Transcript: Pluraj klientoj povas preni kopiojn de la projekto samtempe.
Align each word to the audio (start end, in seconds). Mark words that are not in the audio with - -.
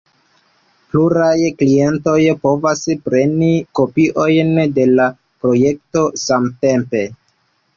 Pluraj 0.93 1.35
klientoj 1.59 2.15
povas 2.47 2.81
preni 3.09 3.51
kopiojn 3.81 4.51
de 4.79 4.89
la 4.95 5.07
projekto 5.45 6.05
samtempe. 6.27 7.05